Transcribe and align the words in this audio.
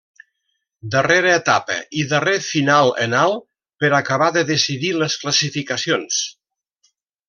Darrera 0.95 1.33
etapa 1.39 1.75
i 1.99 2.07
darrer 2.15 2.33
final 2.47 2.91
en 3.05 3.15
alt 3.21 3.47
per 3.85 3.95
acabar 4.01 4.33
de 4.41 4.47
decidir 4.55 4.93
les 5.05 5.23
classificacions. 5.25 6.23